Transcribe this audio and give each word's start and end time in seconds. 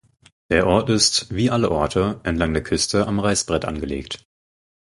Der 0.49 0.65
Ort 0.65 0.89
ist 0.89 1.27
wie 1.35 1.51
alle 1.51 1.69
Orte 1.69 2.19
entlang 2.23 2.53
der 2.55 2.63
Küste 2.63 3.05
am 3.05 3.19
Reißbrett 3.19 3.65
angelegt. 3.65 4.25